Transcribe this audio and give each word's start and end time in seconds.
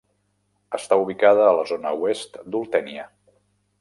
Està 0.77 0.97
ubicada 1.01 1.43
a 1.49 1.53
la 1.57 1.67
zona 1.73 1.91
oest 2.07 2.41
d'Oltènia. 2.55 3.07